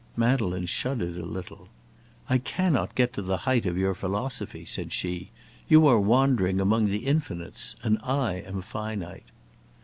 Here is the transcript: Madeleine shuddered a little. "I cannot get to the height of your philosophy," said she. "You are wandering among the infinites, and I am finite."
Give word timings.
Madeleine 0.17 0.65
shuddered 0.65 1.15
a 1.15 1.23
little. 1.23 1.67
"I 2.27 2.39
cannot 2.39 2.95
get 2.95 3.13
to 3.13 3.21
the 3.21 3.37
height 3.45 3.67
of 3.67 3.77
your 3.77 3.93
philosophy," 3.93 4.65
said 4.65 4.91
she. 4.91 5.29
"You 5.67 5.85
are 5.85 5.99
wandering 5.99 6.59
among 6.59 6.85
the 6.87 7.05
infinites, 7.05 7.75
and 7.83 7.99
I 8.01 8.37
am 8.37 8.63
finite." 8.63 9.29